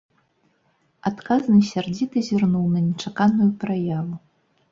Адказны 1.09 1.59
сярдзіта 1.71 2.17
зірнуў 2.29 2.65
на 2.77 2.81
нечаканую 2.87 3.51
праяву. 3.65 4.13